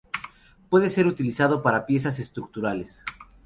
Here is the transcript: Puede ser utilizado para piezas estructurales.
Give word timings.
Puede 0.71 0.89
ser 0.89 1.05
utilizado 1.05 1.61
para 1.61 1.85
piezas 1.85 2.17
estructurales. 2.17 3.03